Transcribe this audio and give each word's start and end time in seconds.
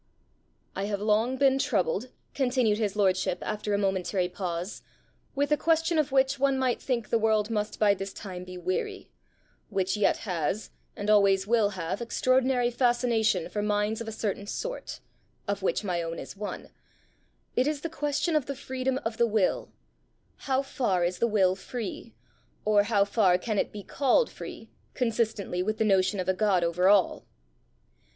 "I 0.75 0.85
have 0.85 0.99
long 0.99 1.37
been 1.37 1.59
troubled," 1.59 2.09
continued 2.33 2.79
his 2.79 2.95
lordship 2.95 3.37
after 3.43 3.71
a 3.71 3.77
momentary 3.77 4.27
pause, 4.27 4.81
"with 5.35 5.51
a 5.51 5.57
question 5.57 5.99
of 5.99 6.11
which 6.11 6.39
one 6.39 6.57
might 6.57 6.81
think 6.81 7.09
the 7.11 7.19
world 7.19 7.51
must 7.51 7.77
by 7.77 7.93
this 7.93 8.11
time 8.11 8.43
be 8.43 8.57
weary 8.57 9.11
which 9.69 9.95
yet 9.95 10.17
has, 10.25 10.71
and 10.95 11.07
always 11.07 11.45
will 11.45 11.69
have, 11.77 12.01
extraordinary 12.01 12.71
fascination 12.71 13.47
for 13.47 13.61
minds 13.61 14.01
of 14.01 14.07
a 14.07 14.11
certain 14.11 14.47
sort 14.47 15.01
of 15.47 15.61
which 15.61 15.83
my 15.83 16.01
own 16.01 16.17
is 16.17 16.35
one: 16.35 16.71
it 17.55 17.67
is 17.67 17.81
the 17.81 17.87
question 17.87 18.35
of 18.35 18.47
the 18.47 18.55
freedom 18.55 18.97
of 19.05 19.17
the 19.17 19.27
will: 19.27 19.71
how 20.47 20.63
far 20.63 21.03
is 21.05 21.19
the 21.19 21.27
will 21.27 21.55
free? 21.55 22.15
or 22.65 22.81
how 22.85 23.05
far 23.05 23.37
can 23.37 23.59
it 23.59 23.71
be 23.71 23.83
called 23.83 24.31
free, 24.31 24.71
consistently 24.95 25.61
with 25.61 25.77
the 25.77 25.85
notion 25.85 26.19
of 26.19 26.27
a 26.27 26.33
God 26.33 26.63
over 26.63 26.89
all?" 26.89 27.27